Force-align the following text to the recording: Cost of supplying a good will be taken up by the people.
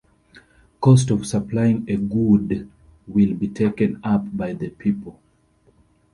Cost 0.79 1.11
of 1.11 1.27
supplying 1.27 1.87
a 1.87 1.95
good 1.95 2.67
will 3.07 3.35
be 3.35 3.47
taken 3.47 3.99
up 4.03 4.35
by 4.35 4.51
the 4.51 4.69
people. 4.69 5.19